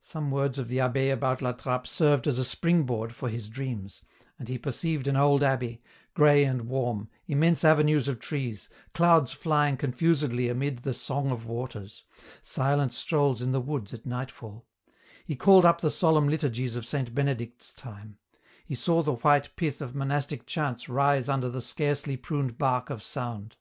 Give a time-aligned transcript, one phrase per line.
[0.00, 3.50] Some words of the abbd about La Trappe served as a spring board for his
[3.50, 4.00] dreams,
[4.38, 5.82] and he perceived an old abbey,
[6.14, 12.04] grey and warm, immense avenues of trees, clouds flying confusedly amid the song of waters,
[12.40, 14.64] silent strolls in the woods at nightfall;
[15.26, 18.16] he called up the solemn liturgies of Saint Benedict's time;
[18.64, 23.02] he saw the white pith of monastic chants rise under the scarcely pruned bark of
[23.02, 23.56] sound.